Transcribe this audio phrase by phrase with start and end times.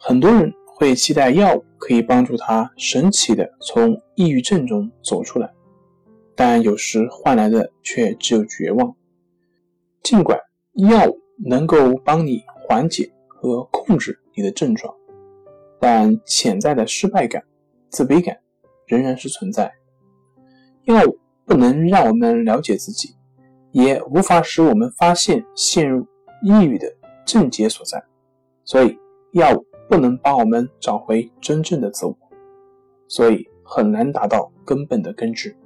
[0.00, 5.52] 很多人会期待药物可以帮助他神奇的从抑郁症中走出来，
[6.36, 8.94] 但有时换来的却只有绝望。
[10.02, 10.38] 尽管
[10.74, 14.94] 药物能够帮你缓解和控制你的症状，
[15.80, 17.42] 但潜在的失败感、
[17.90, 18.38] 自卑感
[18.86, 19.72] 仍然是存在。
[20.84, 23.16] 药物不能让我们了解自己，
[23.72, 26.06] 也无法使我们发现陷入
[26.42, 26.86] 抑郁的
[27.26, 28.02] 症结所在，
[28.64, 28.96] 所以
[29.32, 29.67] 药物。
[29.88, 32.14] 不能帮我们找回真正的自我，
[33.08, 35.56] 所以很难达到根本的根治。